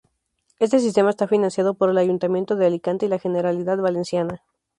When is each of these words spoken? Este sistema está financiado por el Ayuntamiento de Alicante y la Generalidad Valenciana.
Este 0.57 0.79
sistema 0.79 1.11
está 1.11 1.27
financiado 1.27 1.75
por 1.75 1.91
el 1.91 1.97
Ayuntamiento 1.99 2.55
de 2.55 2.65
Alicante 2.65 3.05
y 3.05 3.09
la 3.09 3.19
Generalidad 3.19 3.77
Valenciana. 3.77 4.41